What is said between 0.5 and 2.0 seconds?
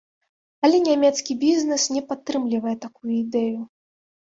Але нямецкі бізнес